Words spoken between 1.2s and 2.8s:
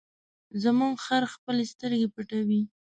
خپلې سترګې پټوي.